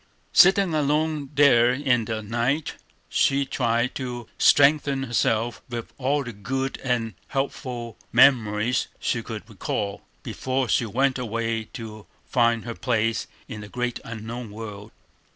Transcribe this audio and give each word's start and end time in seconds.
Sitting 0.33 0.73
alone 0.73 1.29
there 1.35 1.69
in 1.71 2.05
the 2.05 2.23
night, 2.23 2.73
she 3.07 3.45
tried 3.45 3.93
to 3.93 4.27
strengthen 4.39 5.03
herself 5.03 5.61
with 5.69 5.93
all 5.99 6.23
the 6.23 6.33
good 6.33 6.79
and 6.83 7.13
helpful 7.27 7.97
memories 8.11 8.87
she 8.99 9.21
could 9.21 9.47
recall, 9.47 10.01
before 10.23 10.67
she 10.67 10.87
went 10.87 11.19
away 11.19 11.65
to 11.73 12.07
find 12.25 12.65
her 12.65 12.73
place 12.73 13.27
in 13.47 13.61
the 13.61 13.69
great 13.69 13.99
unknown 14.03 14.49
world. 14.49 14.89